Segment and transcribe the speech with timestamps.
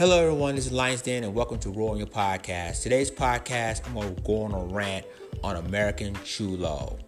[0.00, 0.54] Hello, everyone.
[0.54, 2.82] This is Lions Den, and welcome to Roll Your Podcast.
[2.82, 5.04] Today's podcast, I'm going to go on a rant
[5.44, 6.98] on American Cholo.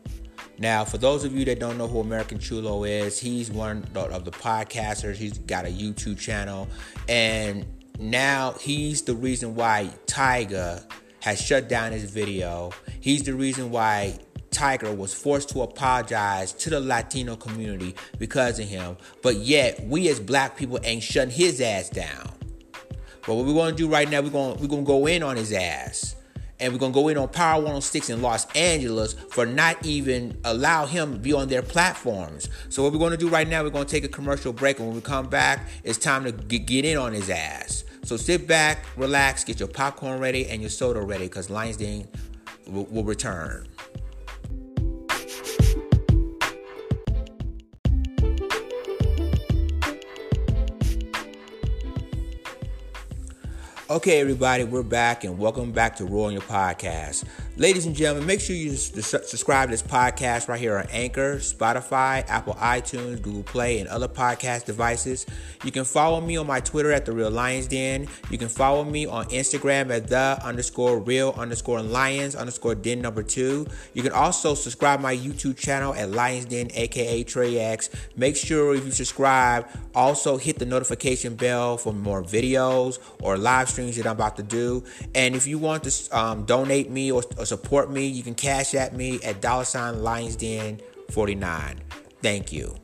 [0.58, 4.26] Now, for those of you that don't know who American Cholo is, he's one of
[4.26, 5.14] the podcasters.
[5.14, 6.68] He's got a YouTube channel,
[7.08, 7.64] and
[7.98, 10.84] now he's the reason why Tyga
[11.20, 12.72] has shut down his video.
[13.00, 14.18] He's the reason why
[14.50, 18.98] Tyga was forced to apologize to the Latino community because of him.
[19.22, 22.28] But yet, we as black people ain't shutting his ass down.
[23.26, 25.52] But what we're to do right now, we're going we're to go in on his
[25.52, 26.16] ass.
[26.58, 30.38] And we're going to go in on Power 106 in Los Angeles for not even
[30.44, 32.48] allow him to be on their platforms.
[32.68, 34.78] So what we're going to do right now, we're going to take a commercial break.
[34.78, 37.82] And when we come back, it's time to get, get in on his ass.
[38.04, 42.06] So sit back, relax, get your popcorn ready and your soda ready because Lions Den
[42.68, 43.66] will, will return.
[53.92, 57.24] Okay, everybody, we're back and welcome back to Roll on Your Podcast.
[57.58, 62.26] Ladies and gentlemen, make sure you subscribe to this podcast right here on Anchor, Spotify,
[62.26, 65.26] Apple iTunes, Google Play, and other podcast devices.
[65.62, 68.08] You can follow me on my Twitter at The Real Lions Den.
[68.30, 73.22] You can follow me on Instagram at The underscore Real underscore Lions underscore Den number
[73.22, 73.66] two.
[73.92, 77.90] You can also subscribe my YouTube channel at Lions Den, aka Trey X.
[78.16, 83.68] Make sure if you subscribe, also hit the notification bell for more videos or live
[83.68, 84.84] streams that I'm about to do.
[85.14, 88.74] And if you want to um, donate me or or support me, you can cash
[88.74, 91.80] at me at dollar sign Lions Den 49.
[92.22, 92.76] Thank you.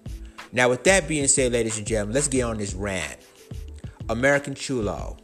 [0.53, 3.19] Now, with that being said, ladies and gentlemen, let's get on this rant.
[4.09, 5.17] American Cholo.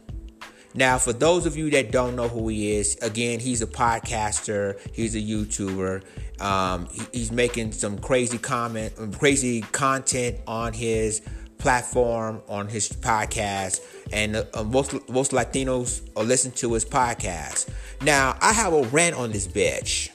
[0.73, 4.79] Now, for those of you that don't know who he is, again, he's a podcaster,
[4.93, 6.03] he's a YouTuber.
[6.41, 11.21] Um, he, he's making some crazy comment, crazy content on his
[11.57, 17.69] platform, on his podcast, and uh, most most Latinos listen to his podcast.
[18.01, 20.09] Now, I have a rant on this bitch.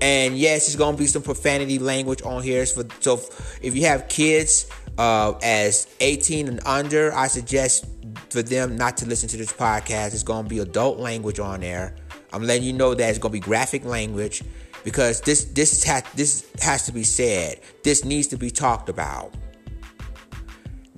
[0.00, 2.64] And yes, there's gonna be some profanity language on here.
[2.66, 3.20] So,
[3.60, 4.66] if you have kids
[4.96, 7.86] uh, as 18 and under, I suggest
[8.30, 10.14] for them not to listen to this podcast.
[10.14, 11.96] It's gonna be adult language on there.
[12.32, 14.42] I'm letting you know that it's gonna be graphic language
[14.84, 15.84] because this this
[16.14, 17.60] this has to be said.
[17.82, 19.34] This needs to be talked about.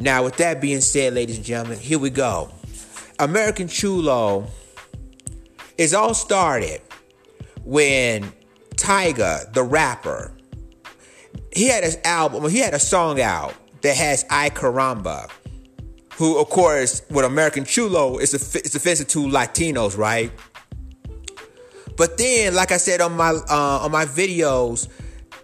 [0.01, 2.51] Now, with that being said, ladies and gentlemen, here we go.
[3.19, 4.47] American Cholo
[5.77, 6.81] is all started
[7.65, 8.33] when
[8.77, 10.33] Tyga, the rapper,
[11.53, 15.31] he had his album, he had a song out that has Ay Caramba,
[16.15, 20.33] who, of course, with American Cholo, is offensive to Latinos, right?
[21.99, 24.89] But then, like I said on my uh, on my videos,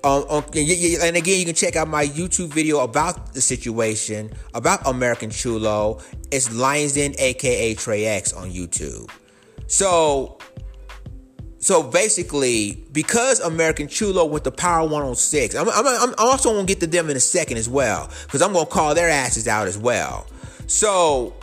[0.06, 4.86] um, um, and again, you can check out my YouTube video about the situation about
[4.86, 6.00] American Cholo.
[6.30, 9.10] It's Lions Den, aka Trey X, on YouTube.
[9.66, 10.38] So,
[11.58, 16.78] so basically, because American Cholo went to Power 106, I'm, I'm, I'm also gonna get
[16.80, 19.76] to them in a second as well, because I'm gonna call their asses out as
[19.76, 20.28] well.
[20.68, 21.34] So,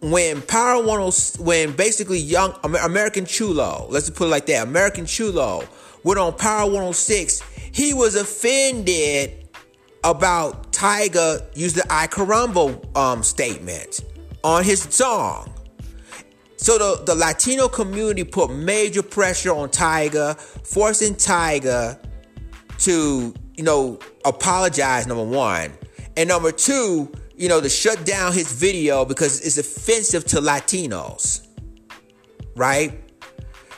[0.00, 5.68] when Power 106, when basically young American Cholo, let's put it like that, American Cholo
[6.04, 7.42] went on Power 106
[7.72, 9.48] he was offended
[10.04, 14.00] about Tyga used the Ay Caramba um, statement
[14.44, 15.52] on his song.
[16.56, 20.36] So the, the Latino community put major pressure on Tyga,
[20.66, 22.00] forcing Tyga
[22.78, 25.72] to, you know, apologize, number one.
[26.16, 31.46] And number two, you know, to shut down his video because it's offensive to Latinos.
[32.56, 33.00] Right?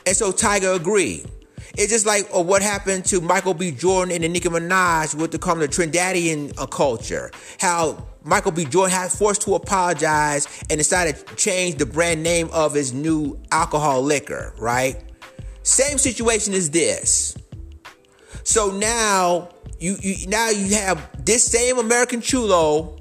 [0.07, 1.31] And so Tyga agreed.
[1.77, 3.71] It's just like oh, what happened to Michael B.
[3.71, 7.31] Jordan and the Nicki Minaj with the come the Trinidadian uh, culture.
[7.59, 8.65] How Michael B.
[8.65, 13.39] Jordan had forced to apologize and decided to change the brand name of his new
[13.53, 15.03] alcohol liquor, right?
[15.63, 17.37] Same situation as this.
[18.43, 22.99] So now you, you now you have this same American Cholo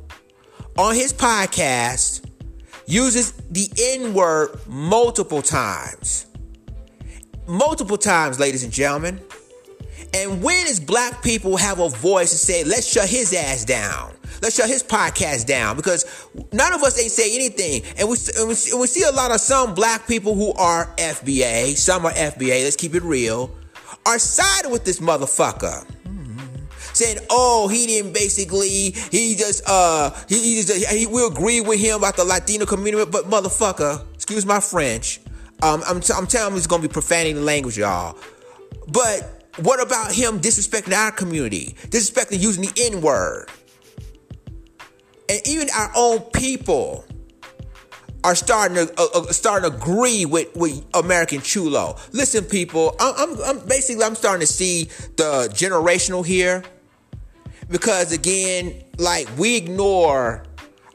[0.78, 2.26] on his podcast
[2.86, 6.26] uses the N word multiple times
[7.50, 9.20] multiple times, ladies and gentlemen.
[10.14, 14.14] And when is black people have a voice and say, let's shut his ass down?
[14.42, 17.84] Let's shut his podcast down because none of us ain't say anything.
[17.98, 20.86] And we, and we, and we see a lot of some black people who are
[20.98, 23.54] FBA, some are FBA, let's keep it real,
[24.06, 25.86] are siding with this motherfucker
[26.94, 31.80] saying, "Oh, he didn't basically, he just, uh, he, he just, he, we agree with
[31.80, 35.22] him about the Latino community, but motherfucker, excuse my French,
[35.62, 38.18] um, I'm, t- I'm telling him he's gonna be profaning the language, y'all.
[38.88, 43.50] But what about him disrespecting our community, disrespecting using the N word,
[45.28, 47.06] and even our own people?
[48.24, 51.96] are starting to uh, uh, starting to agree with, with American Cholo.
[52.12, 54.86] Listen, people, I'm, I'm, I'm basically I'm starting to see
[55.16, 56.64] the generational here
[57.70, 60.44] because again, like we ignore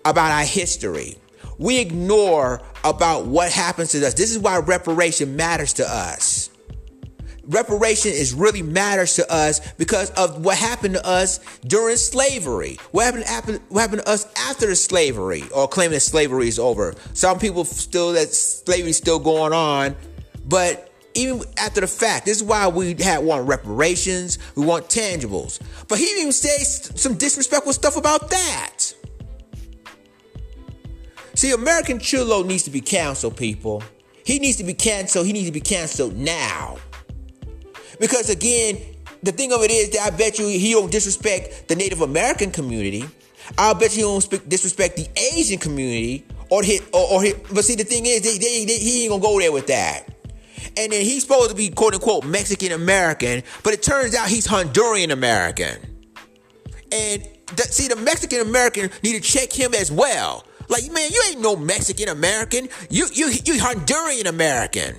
[0.05, 1.17] about our history.
[1.59, 4.15] We ignore about what happens to us.
[4.15, 6.51] This is why reparation matters to us
[7.47, 12.79] reparation is really matters to us because of what happened to us during slavery.
[12.91, 16.95] What happened, happened, what happened to us after slavery or claiming that slavery is over.
[17.13, 19.97] Some people still that slavery is still going on,
[20.47, 25.61] but even after the fact, this is why we had want reparations, we want tangibles.
[25.87, 28.84] But he even says some disrespectful stuff about that.
[31.35, 33.83] See, American Cholo needs to be canceled, people.
[34.25, 35.27] He needs to be canceled.
[35.27, 36.79] He needs to be canceled now.
[38.01, 38.79] Because again,
[39.23, 42.51] the thing of it is that I bet you he don't disrespect the Native American
[42.51, 43.05] community.
[43.59, 47.75] I'll bet you he don't disrespect the Asian community or hit or, or but see
[47.75, 50.09] the thing is they, they, they, he ain't gonna go there with that.
[50.77, 54.47] And then he's supposed to be quote unquote Mexican American, but it turns out he's
[54.47, 55.79] Honduran American.
[56.93, 60.47] And the, see the Mexican American need to check him as well.
[60.69, 62.69] Like man, you ain't no Mexican American.
[62.91, 64.97] You you you Honduran American.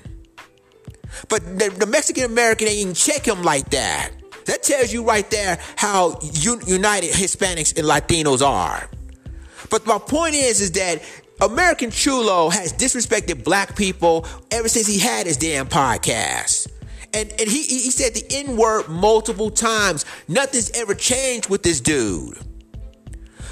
[1.30, 4.12] But the, the Mexican American ain't even check him like that.
[4.46, 8.90] That tells you right there how un- united Hispanics and Latinos are.
[9.70, 11.02] But my point is, is that
[11.42, 16.68] American Cholo has disrespected black people ever since he had his damn podcast.
[17.14, 20.06] And, and he, he said the N word multiple times.
[20.28, 22.38] Nothing's ever changed with this dude.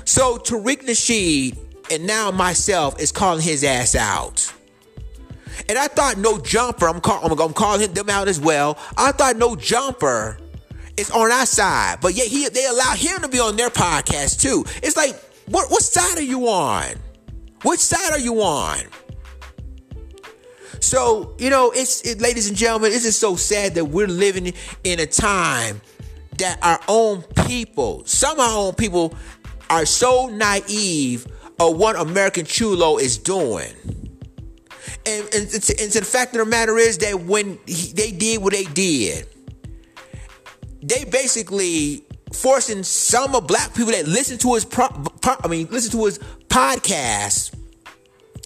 [0.06, 1.58] So Tariq Nasheed
[1.94, 4.52] and now myself is calling his ass out.
[5.70, 8.78] And I thought no jumper, I'm, call, I'm gonna call him them out as well.
[8.98, 10.38] I thought no jumper
[10.98, 14.42] is on our side, but yet he they allow him to be on their podcast
[14.42, 14.66] too.
[14.82, 15.16] It's like,
[15.48, 16.96] what what side are you on?
[17.64, 18.80] Which side are you on?
[20.80, 24.54] So, you know, it's it, ladies and gentlemen, it's just so sad that we're living
[24.84, 25.80] in a time
[26.40, 29.14] that our own people, some of our own people,
[29.70, 31.26] are so naive
[31.70, 33.74] of what American Cholo is doing.
[35.06, 38.54] And, and, and, the fact of the matter is that when he, they did what
[38.54, 39.28] they did,
[40.82, 44.88] they basically forcing some of black people that listen to his pro,
[45.22, 47.54] pro, I mean listen to his podcast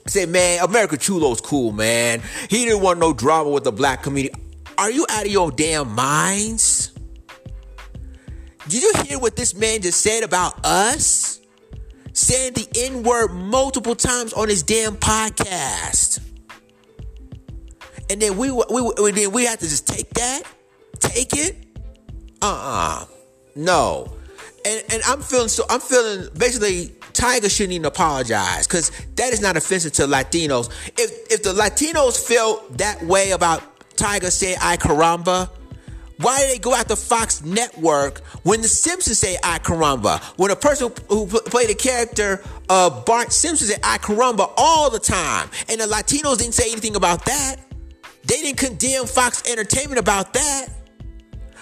[0.08, 2.22] say man America Cholo's cool man.
[2.50, 4.36] He didn't want no drama with the black community.
[4.78, 6.92] Are you out of your damn minds?
[8.68, 11.27] Did you hear what this man just said about us
[12.18, 16.20] saying the n-word multiple times on his damn podcast
[18.10, 20.44] and then we we then we have to just take that,
[21.00, 21.56] take it.
[22.42, 23.06] Uh uh
[23.56, 24.14] no.
[24.66, 29.42] And and I'm feeling so I'm feeling basically Tyga shouldn't even apologize because that is
[29.42, 30.70] not offensive to Latinos.
[30.98, 33.62] If if the Latinos feel that way about
[33.96, 35.50] Tyga say "Ay caramba,"
[36.18, 40.22] why did they go after Fox Network when the Simpsons say "Ay caramba"?
[40.38, 45.00] When a person who played the character of Bart Simpson said "Ay caramba" all the
[45.00, 47.58] time, and the Latinos didn't say anything about that.
[48.26, 50.68] They didn't condemn Fox Entertainment about that.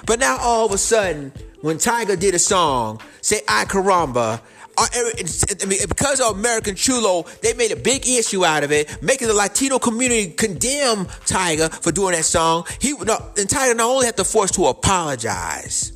[0.05, 4.39] But now all of a sudden, when Tyga did a song, say Ay Caramba,
[5.87, 9.79] because of American Cholo, they made a big issue out of it, making the Latino
[9.79, 12.65] community condemn Tyga for doing that song.
[12.79, 15.93] He no, and Tyga not only had to force to apologize,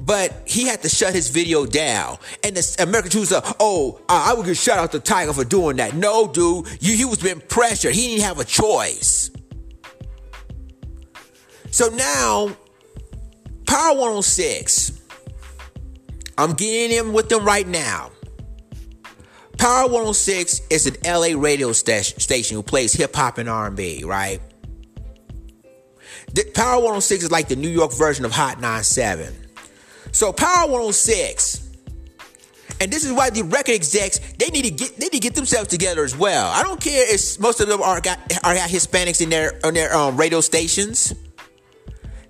[0.00, 2.18] but he had to shut his video down.
[2.42, 5.44] And the American Cholo said, "Oh, uh, I would give shout out to Tyga for
[5.44, 7.94] doing that." No, dude, you, he was being pressured.
[7.94, 9.30] He didn't have a choice.
[11.70, 12.54] So now,
[13.66, 14.92] Power 106,
[16.38, 18.10] I'm getting in with them right now.
[19.58, 24.40] Power 106 is an LA radio station who plays hip hop and R&B, right?
[26.54, 29.34] Power 106 is like the New York version of Hot 97.
[30.12, 31.62] So Power 106
[32.82, 35.36] and this is why the record execs they need to get they need to get
[35.36, 36.50] themselves together as well.
[36.50, 39.74] I don't care if most of them are got are got Hispanics in their on
[39.74, 41.14] their um, radio stations.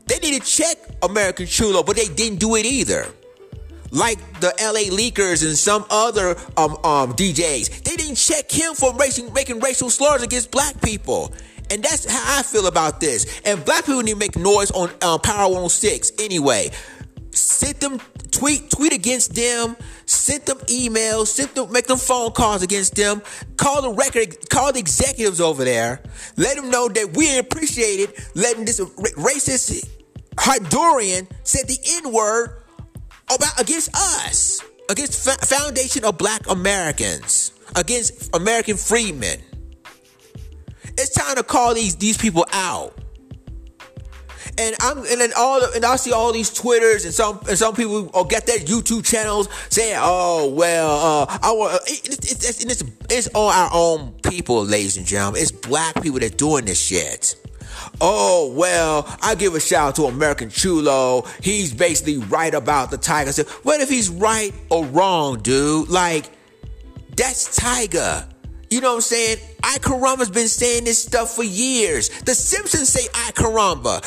[0.06, 3.06] They need to check American Cholo, but they didn't do it either.
[3.92, 8.94] Like the LA Leakers and some other um, um, DJs, they didn't check him for
[8.94, 11.32] racing, making racial slurs against black people.
[11.70, 13.40] And that's how I feel about this.
[13.44, 16.70] And black people need to make noise on um, Power 106 anyway.
[17.32, 22.62] Send them tweet tweet against them, send them emails, send them make them phone calls
[22.62, 23.22] against them,
[23.56, 26.02] call the record, call the executives over there,
[26.36, 29.86] let them know that we appreciate it, letting this racist
[30.36, 32.61] Honduran said the N word
[33.26, 34.60] about against us,
[34.90, 37.52] against Foundation of Black Americans.
[37.76, 39.38] against American freedmen.
[40.98, 42.98] It's time to call these these people out.
[44.58, 47.74] And I'm and then all and I see all these twitters and some and some
[47.74, 52.84] people or get their YouTube channels saying, "Oh well, uh, I want." It's, it's, it's,
[53.08, 55.40] it's all our own people, ladies and gentlemen.
[55.40, 57.36] It's black people that doing this shit.
[58.04, 61.24] Oh well, I give a shout out to American Cholo.
[61.40, 63.48] He's basically right about the Tyga.
[63.64, 65.88] What if he's right or wrong, dude?
[65.88, 66.28] Like
[67.16, 68.26] that's Tyga.
[68.70, 69.36] You know what I'm saying?
[69.62, 72.08] Ay Caramba's been saying this stuff for years.
[72.22, 73.30] The Simpsons say I.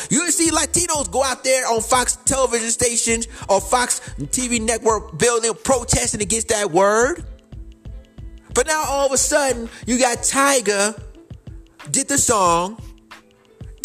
[0.10, 5.54] You see Latinos go out there on Fox television stations or Fox TV network building
[5.64, 7.24] protesting against that word.
[8.54, 11.02] But now all of a sudden, you got Tyga
[11.92, 12.82] did the song,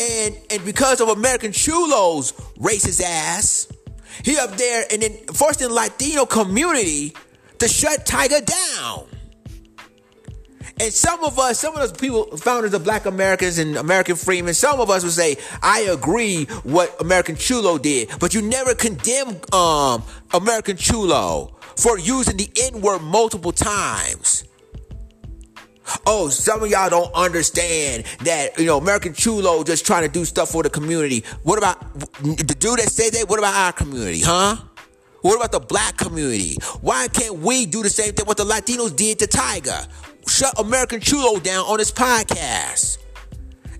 [0.00, 3.68] and and because of American Cholo's racist ass,
[4.24, 7.14] he up there and then forcing the Latino community
[7.58, 9.06] to shut Tyga down.
[10.80, 14.54] And some of us, some of those people, founders of Black Americans and American Freedmen,
[14.54, 19.36] some of us would say, "I agree what American Cholo did," but you never condemn
[19.52, 20.02] um,
[20.32, 24.44] American Cholo for using the N word multiple times.
[26.06, 30.24] Oh, some of y'all don't understand that, you know, American Cholo just trying to do
[30.24, 31.24] stuff for the community.
[31.42, 33.28] What about the dude that said that?
[33.28, 34.56] What about our community, huh?
[35.22, 36.56] What about the black community?
[36.80, 39.86] Why can't we do the same thing what the Latinos did to Tyga?
[40.26, 42.98] shut American Cholo down on his podcast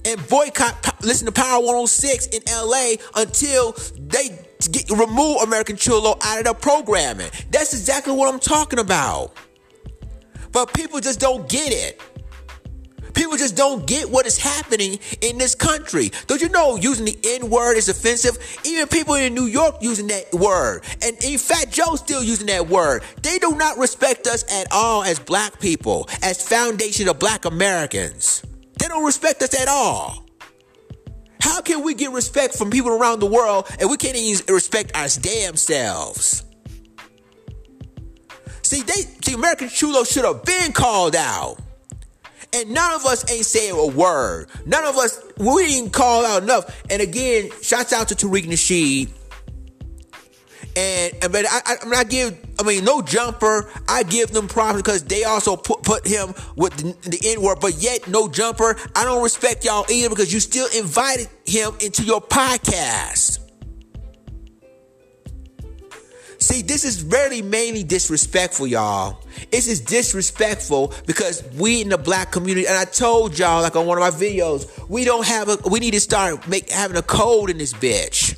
[0.05, 4.39] and boycott listen to Power 106 in LA until they
[4.71, 7.31] get, remove American Cholo out of their programming.
[7.51, 9.35] That's exactly what I'm talking about.
[10.53, 12.01] But people just don't get it.
[13.15, 16.11] People just don't get what is happening in this country.
[16.27, 18.39] Don't you know using the N word is offensive?
[18.65, 20.85] Even people in New York using that word.
[21.03, 23.03] And in fact, Joe still using that word.
[23.23, 28.43] They do not respect us at all as black people, as foundation of black Americans.
[28.79, 30.25] They don't respect us at all.
[31.41, 34.93] How can we get respect from people around the world and we can't even respect
[34.95, 36.45] our damn selves?
[38.71, 41.57] See, they see American Cholo should have been called out.
[42.53, 44.47] And none of us ain't saying a word.
[44.65, 46.81] None of us, we didn't call out enough.
[46.89, 49.11] And again, shouts out to Tariq Nasheed.
[50.77, 53.69] And, and but I, I, I, mean, I give, I mean, no jumper.
[53.89, 57.59] I give them props because they also put put him with the, the N word.
[57.61, 58.77] But yet, no jumper.
[58.95, 63.40] I don't respect y'all either because you still invited him into your podcast.
[66.51, 69.23] See, this is really mainly disrespectful, y'all.
[69.53, 73.87] This is disrespectful because we in the black community, and I told y'all, like on
[73.87, 75.59] one of my videos, we don't have a.
[75.71, 78.37] We need to start make having a code in this bitch.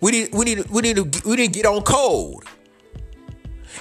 [0.00, 2.44] We need, we need, we need to, we need to get on code.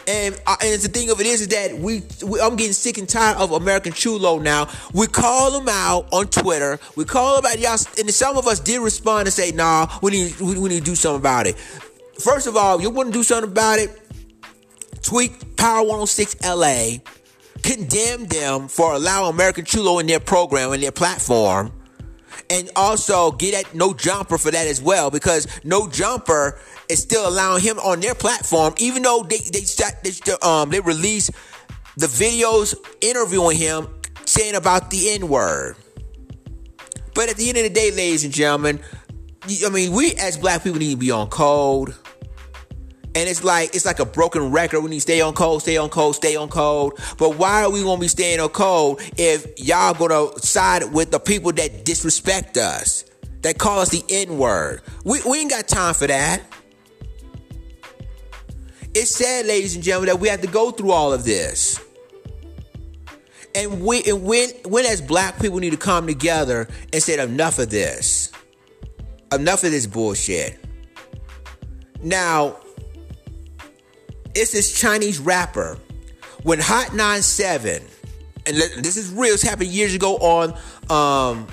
[0.07, 2.97] And, uh, and the thing of it is, is that we, we, I'm getting sick
[2.97, 4.69] and tired of American Cholo now.
[4.93, 6.79] We call them out on Twitter.
[6.95, 10.11] We call them out, y'all, and some of us did respond and say, "Nah, we
[10.11, 11.55] need, we, we need to do something about it."
[12.19, 14.01] First of all, you want to do something about it?
[15.03, 16.97] Tweet Power 106 LA,
[17.61, 21.71] condemn them for allowing American Cholo in their program and their platform,
[22.49, 26.59] and also get at No Jumper for that as well because No Jumper
[26.89, 29.61] is still allowing him on their platform, even though they they
[30.03, 31.31] they, um they released
[31.97, 33.87] the videos interviewing him
[34.25, 35.75] saying about the N word.
[37.13, 38.79] But at the end of the day, ladies and gentlemen,
[39.65, 41.95] I mean, we as black people need to be on code.
[43.17, 44.81] And it's like it's like a broken record.
[44.81, 46.93] We need to stay on code, stay on code, stay on code.
[47.17, 51.19] But why are we gonna be staying on code if y'all gonna side with the
[51.19, 53.05] people that disrespect us,
[53.41, 54.83] that call us the N word?
[55.03, 56.43] We, we ain't got time for that.
[58.93, 61.83] It's sad, ladies and gentlemen, that we have to go through all of this.
[63.55, 67.57] And we and when when as black people need to come together and say enough
[67.57, 68.31] of this.
[69.31, 70.63] Enough of this bullshit.
[72.03, 72.57] Now,
[74.37, 75.77] it's this Chinese rapper.
[76.43, 77.81] When Hot 97,
[78.45, 80.51] and this is real, this happened years ago on
[80.89, 81.47] um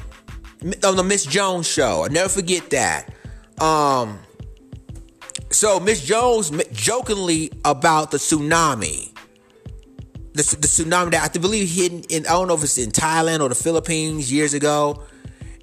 [0.85, 2.05] on the Miss Jones show.
[2.05, 3.13] I never forget that.
[3.61, 4.19] Um
[5.51, 9.13] so Miss Jones jokingly about the tsunami.
[10.35, 13.41] The, the tsunami that I believe hit in I don't know if it's in Thailand
[13.41, 15.03] or the Philippines years ago.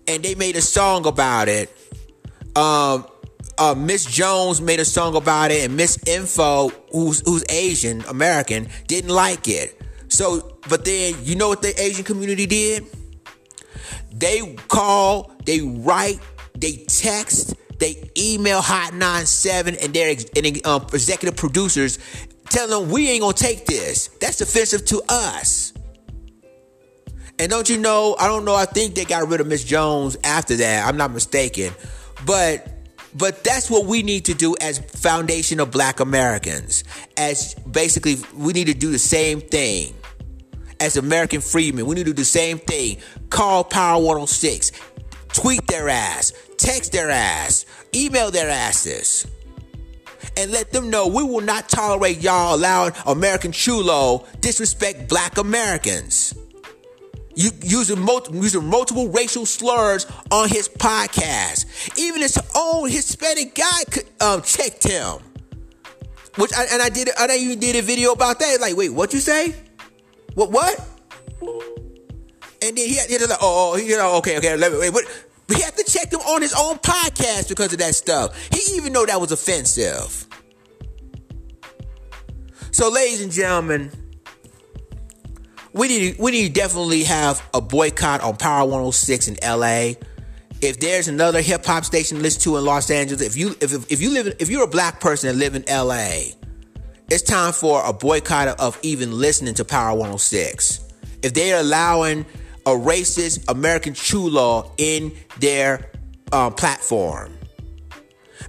[0.07, 1.69] And they made a song about it.
[2.55, 3.05] Um
[3.61, 8.67] uh, Miss Jones made a song about it, and Miss Info, who's who's Asian American,
[8.87, 9.79] didn't like it.
[10.07, 12.85] So, but then you know what the Asian community did?
[14.11, 16.19] They call, they write,
[16.57, 21.97] they text they email Hot 97 and their and, um, executive producers
[22.49, 24.07] telling them we ain't gonna take this.
[24.19, 25.73] That's offensive to us.
[27.39, 30.15] And don't you know, I don't know, I think they got rid of Miss Jones
[30.23, 30.87] after that.
[30.87, 31.73] I'm not mistaken.
[32.23, 32.80] But
[33.15, 36.83] but that's what we need to do as foundation of black Americans.
[37.17, 39.93] As basically we need to do the same thing.
[40.79, 42.97] As American freedmen, we need to do the same thing.
[43.29, 44.71] Call Power 106.
[45.33, 46.33] Tweet their ass.
[46.57, 47.65] Text their ass.
[47.93, 49.27] Email their asses
[50.37, 56.35] and let them know we will not tolerate y'all allowing American Cholo disrespect black Americans.
[57.35, 61.97] You using, multi, using multiple racial slurs on his podcast.
[61.97, 65.19] Even his own Hispanic guy could, um, checked him.
[66.35, 68.59] Which I, and I did I even did a video about that.
[68.61, 69.55] Like, wait, what you say?
[70.35, 70.79] What what?
[72.63, 74.93] And then he had, he had like, oh, you know, okay, okay, let me wait,
[74.93, 75.05] But
[75.57, 78.37] He had to check him on his own podcast because of that stuff.
[78.53, 80.27] He even know that was offensive.
[82.71, 83.91] So, ladies and gentlemen,
[85.73, 89.93] we need we need definitely have a boycott on Power 106 in LA.
[90.61, 93.91] If there's another hip hop station to listen to in Los Angeles, if you if,
[93.91, 96.33] if you live if you're a black person and live in LA,
[97.09, 100.81] it's time for a boycott of even listening to Power 106.
[101.23, 102.25] If they're allowing
[102.65, 105.89] a racist American cholo in their
[106.31, 107.33] uh, platform,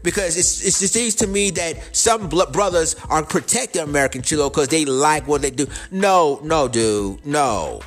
[0.02, 4.84] because it's, it seems to me that some brothers are protecting American Cholo because they
[4.84, 5.66] like what they do.
[5.90, 7.80] No, no, dude, no.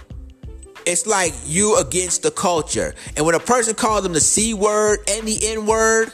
[0.85, 2.93] It's like you against the culture.
[3.17, 6.13] And when a person calls them the C word and the N word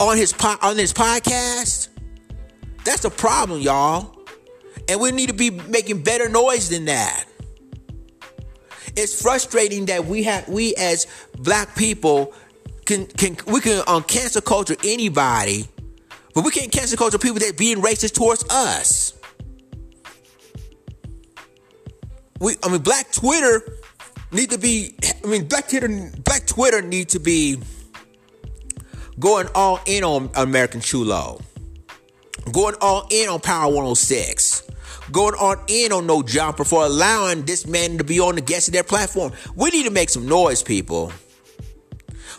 [0.00, 1.88] on his po- on his podcast,
[2.84, 4.16] that's a problem, y'all.
[4.88, 7.24] And we need to be making better noise than that.
[8.96, 11.06] It's frustrating that we have we as
[11.38, 12.32] black people
[12.84, 15.66] can can we can um, cancel culture anybody,
[16.34, 19.12] but we can't cancel culture people that being racist towards us.
[22.40, 23.62] We, I mean, Black Twitter
[24.32, 24.94] need to be.
[25.24, 25.88] I mean, Black Twitter,
[26.24, 27.58] Black Twitter need to be
[29.18, 31.40] going all in on American Cholo,
[32.52, 34.62] going all in on Power 106
[35.12, 38.68] going on in on No Jumper for allowing this man to be on the guest
[38.68, 39.32] of their platform.
[39.54, 41.12] We need to make some noise, people.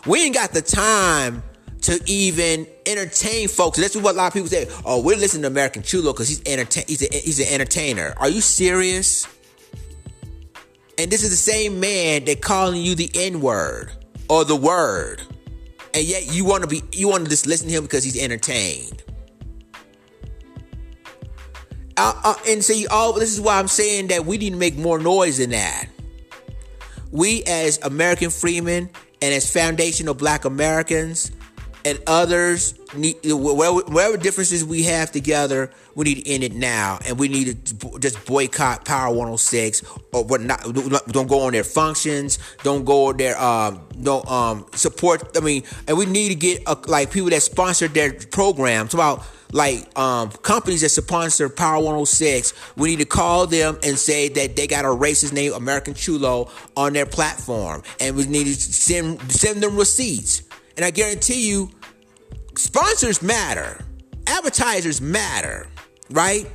[0.06, 1.42] We ain't got the time
[1.82, 3.78] to even entertain folks.
[3.78, 4.68] That's what a lot of people say.
[4.84, 8.14] Oh, we're listening to American Cholo because he's entertain he's, a, he's an entertainer.
[8.16, 9.26] Are you serious?
[10.98, 13.92] And this is the same man that calling you the N word
[14.28, 15.22] or the word,
[15.92, 18.20] and yet you want to be you want to just listen to him because he's
[18.20, 19.02] entertained.
[21.98, 24.76] Uh, uh, and see, all this is why I'm saying that we need to make
[24.76, 25.86] more noise than that.
[27.10, 28.90] We as American freedmen
[29.22, 31.30] and as foundational black Americans
[31.86, 37.16] and others need whatever differences we have together, we need to end it now, and
[37.16, 40.62] we need to just boycott Power 106 or what not.
[41.08, 42.40] Don't go on their functions.
[42.64, 43.80] Don't go on their um.
[44.02, 45.36] Don't um support.
[45.36, 48.92] I mean, and we need to get uh, like people that sponsor their programs.
[48.92, 52.52] About like um companies that sponsor Power 106.
[52.76, 56.50] We need to call them and say that they got a racist name, American Cholo,
[56.76, 60.42] on their platform, and we need to send send them receipts.
[60.76, 61.70] And I guarantee you,
[62.56, 63.80] sponsors matter,
[64.26, 65.68] advertisers matter,
[66.10, 66.50] right?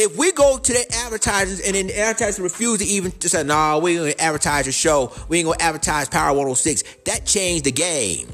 [0.00, 3.42] If we go to the advertisers and then the advertisers refuse to even to say,
[3.42, 7.64] nah, we ain't gonna advertise a show, we ain't gonna advertise Power 106, that changed
[7.64, 8.28] the game.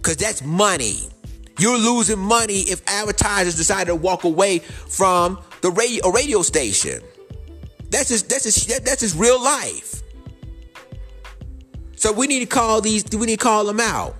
[0.00, 1.11] Cause that's money.
[1.58, 7.02] You're losing money if advertisers decide to walk away from the radio, a radio station.
[7.90, 10.02] That's just that's just that's just real life.
[11.96, 13.04] So we need to call these.
[13.12, 14.16] We need to call them out.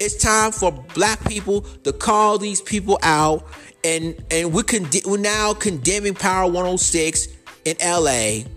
[0.00, 3.46] It's time for black people to call these people out,
[3.84, 7.28] and and we con- we're now condemning Power 106
[7.66, 8.48] in LA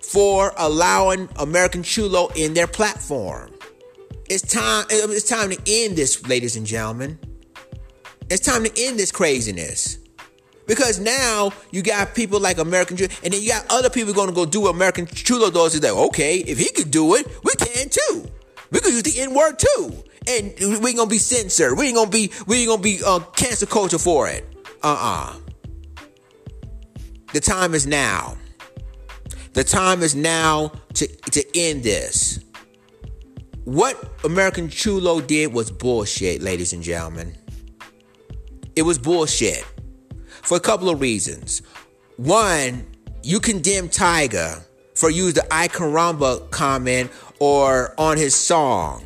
[0.00, 3.52] for allowing American Cholo in their platform.
[4.28, 4.86] It's time.
[4.90, 7.18] It's time to end this, ladies and gentlemen.
[8.30, 9.98] It's time to end this craziness.
[10.66, 14.34] Because now you got people like American and then you got other people going to
[14.34, 15.74] go do American Cholo doors.
[15.74, 18.30] Is like, okay, if he could do it, we can too.
[18.70, 21.76] We could use the N word too and we ain't gonna be censored.
[21.76, 24.44] We ain't gonna be we ain't gonna be uh, cancel culture for it.
[24.82, 25.34] Uh-uh.
[27.32, 28.36] The time is now.
[29.54, 32.40] The time is now to to end this.
[33.68, 37.36] What American Cholo did was bullshit, ladies and gentlemen.
[38.74, 39.62] It was bullshit
[40.26, 41.60] for a couple of reasons.
[42.16, 42.86] One,
[43.22, 49.04] you condemn Tyga for use the Ay Caramba comment or on his song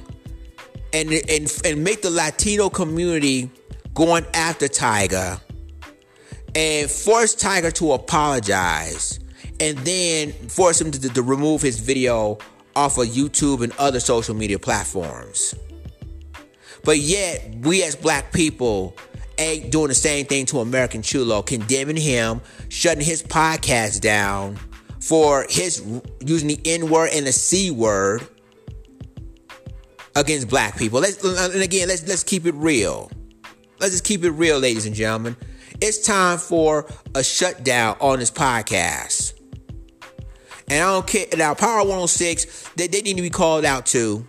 [0.93, 3.51] and and and make the Latino community
[3.95, 5.41] going after Tyga
[6.55, 9.19] and force Tyga to apologize
[9.59, 12.39] and then force him to, to, to remove his video
[12.75, 15.55] off of YouTube and other social media platforms.
[16.85, 18.97] But yet, we as black people
[19.39, 24.59] ain't doing the same thing to American Cholo, condemning him, shutting his podcast down
[25.01, 25.83] for his
[26.21, 28.27] using the N word and the C word
[30.15, 31.01] against black people.
[31.01, 33.11] Let's and again, let's let's keep it real.
[33.81, 35.37] Let's just keep it real, ladies and gentlemen.
[35.81, 39.22] It's time for a shutdown on this podcast.
[40.69, 41.27] And I don't care.
[41.37, 44.27] Now, Power 106, they, they need to be called out too.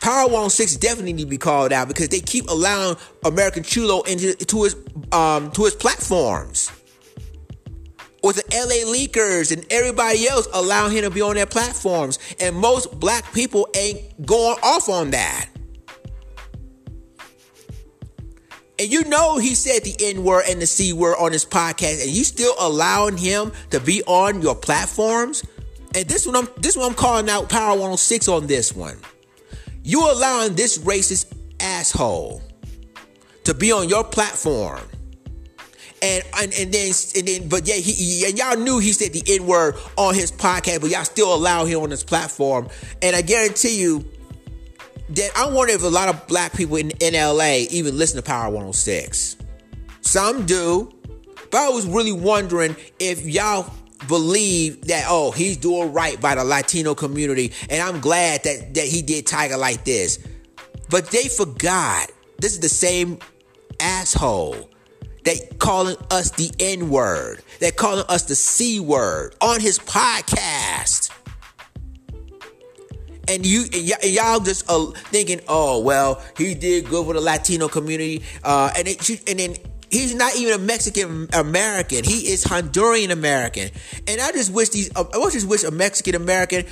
[0.00, 4.34] Power 106 definitely need to be called out because they keep allowing American Cholo into
[4.34, 4.76] to his
[5.12, 6.70] um to his platforms.
[8.22, 12.18] With the LA leakers and everybody else allowing him to be on their platforms.
[12.38, 15.48] And most black people ain't going off on that.
[18.78, 22.02] And you know he said the N word and the C word on his podcast,
[22.02, 25.44] and you still allowing him to be on your platforms.
[25.94, 28.96] And this one, I'm this one I'm calling out Power 106 on this one.
[29.84, 32.42] You allowing this racist asshole
[33.44, 34.80] to be on your platform.
[36.02, 39.22] And, and and then and then but yeah he, and y'all knew he said the
[39.26, 42.68] N word on his podcast, but y'all still allow him on his platform.
[43.00, 44.04] And I guarantee you,
[45.10, 48.22] that I wonder if a lot of black people in, in LA even listen to
[48.22, 49.36] Power 106.
[50.00, 50.92] Some do.
[51.50, 53.72] But I was really wondering if y'all
[54.08, 58.84] believe that oh he's doing right by the Latino community and I'm glad that that
[58.86, 60.18] he did Tyga like this.
[60.90, 63.18] But they forgot this is the same
[63.80, 64.68] asshole
[65.24, 71.10] that calling us the N word, that calling us the C word on his podcast
[73.28, 77.68] and you y- y'all just uh, thinking, oh well, he did good for the Latino
[77.68, 79.56] community, uh, and it, and then
[79.90, 82.04] he's not even a Mexican American.
[82.04, 83.70] He is Honduran American,
[84.06, 84.90] and I just wish these.
[84.94, 86.64] Uh, I just wish a Mexican American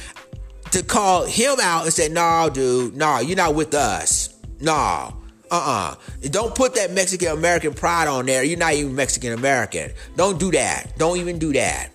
[0.73, 4.35] to call him out and say, "No, dude, no, you're not with us.
[4.61, 5.17] No."
[5.51, 5.95] Uh-uh.
[6.31, 8.43] Don't put that Mexican American pride on there.
[8.43, 9.93] You're not even Mexican American.
[10.17, 10.97] Don't do that.
[10.97, 11.91] Don't even do that.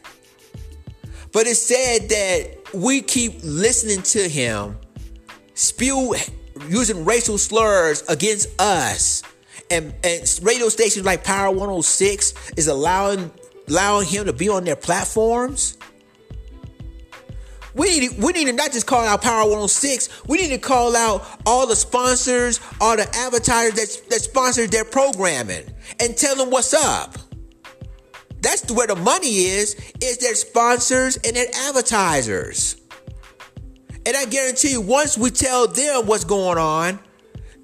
[1.33, 4.77] But it said that we keep listening to him
[5.53, 6.15] spew
[6.69, 9.23] using racial slurs against us.
[9.69, 13.31] And, and radio stations like Power 106 is allowing
[13.67, 15.77] allowing him to be on their platforms.
[17.73, 20.25] We need, we need to not just call out Power 106.
[20.27, 24.85] We need to call out all the sponsors, all the advertisers that, that sponsor their
[24.85, 25.63] programming
[25.99, 27.17] and tell them what's up.
[28.47, 32.77] That's where the money is, is their sponsors and their advertisers.
[34.05, 36.97] And I guarantee you, once we tell them what's going on,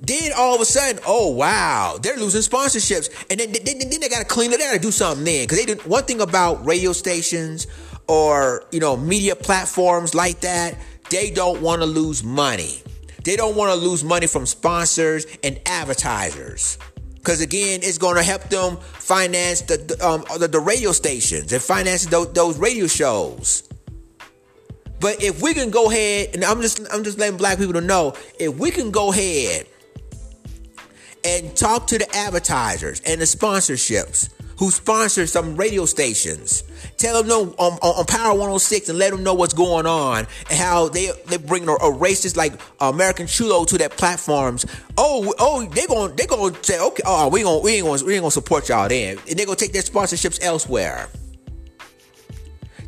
[0.02, 4.10] then all of a sudden, oh wow, they're losing sponsorships, and then, then, then they
[4.10, 4.60] got to clean it.
[4.60, 7.65] They got to do something then, because they did one thing about radio stations
[8.10, 10.78] or you know media platforms like that.
[11.10, 12.84] They don't want to lose money.
[13.24, 16.78] They don't want to lose money from sponsors and advertisers
[17.24, 21.54] because again, it's going to help them finance the the, um, the, the radio stations
[21.54, 23.64] and finance those, those radio shows.
[25.00, 27.82] But if we can go ahead, and I'm just I'm just letting black people to
[27.82, 29.68] know, if we can go ahead
[31.24, 36.63] and talk to the advertisers and the sponsorships who sponsors some radio stations.
[36.98, 40.60] Tell them no on, on, Power 106 and let them know what's going on and
[40.60, 44.66] how they they bring a, a racist like uh, American Cholo to their platforms.
[44.98, 48.13] Oh, oh, they going they gonna say okay, oh, we gonna we ain't gonna we
[48.13, 51.10] ain't gonna support y'all then, and they gonna take their sponsorships elsewhere.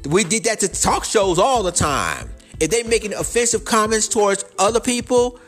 [0.06, 2.30] We did that to talk shows all the time.
[2.60, 5.40] If they making offensive comments towards other people,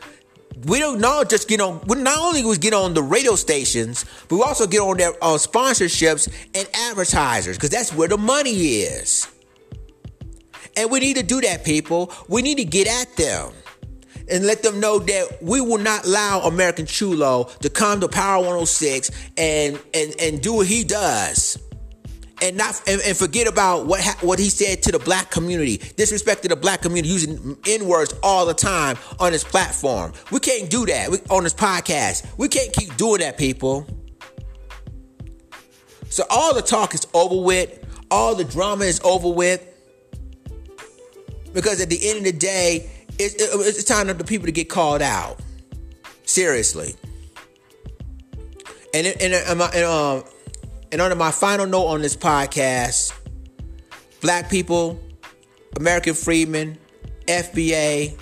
[0.66, 4.06] we don't know just get on we not only was get on the radio stations
[4.28, 8.52] but we also get on their uh, sponsorships and advertisers because that's where the money
[8.52, 9.28] is.
[10.76, 12.14] And we need to do that people.
[12.28, 13.52] We need to get at them
[14.30, 18.40] and let them know that we will not allow American Cholo to come to Power
[18.40, 21.58] 106 and and and do what he does
[22.42, 25.78] and not and, and forget about what ha- what he said to the black community,
[25.78, 30.14] disrespected the black community using n words all the time on his platform.
[30.32, 32.28] We can't do that we, on this podcast.
[32.38, 33.88] We can't keep doing that, people.
[36.10, 37.84] So all the talk is over with.
[38.10, 39.66] All the drama is over with.
[41.54, 44.70] Because at the end of the day, it's, it's time for the people to get
[44.70, 45.40] called out.
[46.24, 46.96] Seriously.
[48.94, 50.24] And and, and, and um
[50.92, 53.14] and under my final note on this podcast,
[54.22, 55.00] black people,
[55.78, 56.78] American freedmen,
[57.28, 58.18] FBA,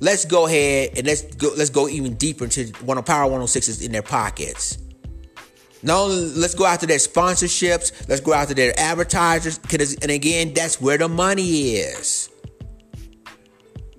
[0.00, 3.80] let's go ahead and let's go let's go even deeper into one of Power 106
[3.82, 4.78] in their pockets.
[5.82, 8.06] No, let's go after their sponsorships.
[8.06, 9.58] Let's go after their advertisers.
[10.02, 12.28] And again, that's where the money is.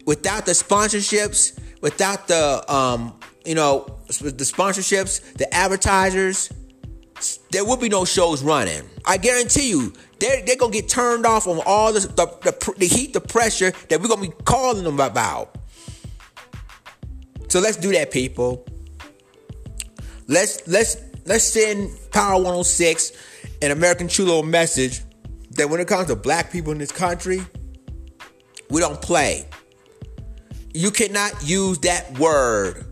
[0.05, 6.51] Without the sponsorships, without the um, you know, the sponsorships, the advertisers,
[7.51, 8.83] there will be no shows running.
[9.05, 12.87] I guarantee you, they're, they're gonna get turned off on all the, the, the, the
[12.87, 15.55] heat, the pressure that we're gonna be calling them about.
[17.47, 18.65] So let's do that, people.
[20.27, 23.11] Let's let's let's send Power 106
[23.61, 25.01] an American Cholo message
[25.51, 27.41] that when it comes to black people in this country,
[28.69, 29.45] we don't play.
[30.73, 32.85] You cannot use that word.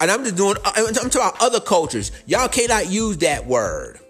[0.00, 2.12] And I'm just doing, uh, I'm talking about other cultures.
[2.26, 4.00] Y'all cannot use that word.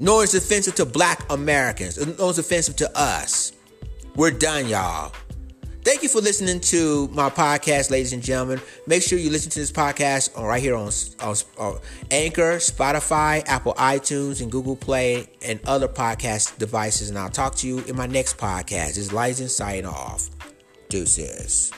[0.00, 1.98] Nor is offensive to black Americans.
[2.18, 3.52] Nor is offensive to us.
[4.16, 5.12] We're done, y'all.
[5.84, 8.60] Thank you for listening to my podcast, ladies and gentlemen.
[8.86, 11.78] Make sure you listen to this podcast right here on, on, on
[12.10, 17.08] Anchor, Spotify, Apple iTunes, and Google Play, and other podcast devices.
[17.08, 18.98] And I'll talk to you in my next podcast.
[18.98, 20.28] Is License signing off.
[20.90, 21.72] Deuces.